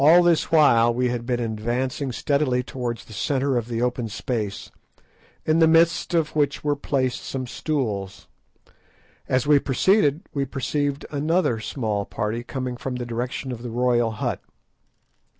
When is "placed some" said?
6.75-7.45